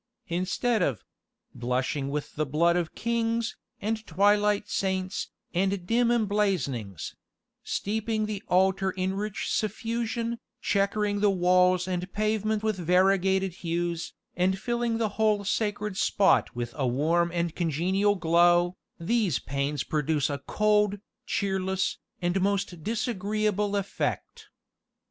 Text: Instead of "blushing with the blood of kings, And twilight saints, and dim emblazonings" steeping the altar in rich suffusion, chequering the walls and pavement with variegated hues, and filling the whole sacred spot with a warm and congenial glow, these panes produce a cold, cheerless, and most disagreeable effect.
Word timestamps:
Instead 0.29 0.81
of 0.81 1.03
"blushing 1.53 2.09
with 2.09 2.33
the 2.33 2.47
blood 2.47 2.75
of 2.75 2.95
kings, 2.95 3.55
And 3.79 4.03
twilight 4.07 4.67
saints, 4.67 5.29
and 5.53 5.85
dim 5.85 6.09
emblazonings" 6.09 7.13
steeping 7.63 8.25
the 8.25 8.41
altar 8.47 8.89
in 8.89 9.13
rich 9.13 9.45
suffusion, 9.51 10.39
chequering 10.59 11.19
the 11.19 11.29
walls 11.29 11.87
and 11.87 12.11
pavement 12.11 12.63
with 12.63 12.77
variegated 12.77 13.53
hues, 13.53 14.15
and 14.35 14.57
filling 14.57 14.97
the 14.97 15.09
whole 15.21 15.43
sacred 15.45 15.97
spot 15.97 16.55
with 16.55 16.73
a 16.75 16.87
warm 16.87 17.31
and 17.31 17.53
congenial 17.55 18.15
glow, 18.15 18.77
these 18.99 19.37
panes 19.37 19.83
produce 19.83 20.31
a 20.31 20.39
cold, 20.47 20.99
cheerless, 21.27 21.99
and 22.23 22.41
most 22.41 22.81
disagreeable 22.81 23.75
effect. 23.75 24.47